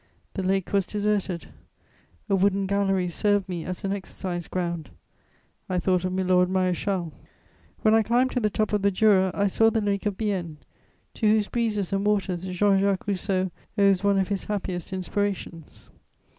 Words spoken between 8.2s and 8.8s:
to the top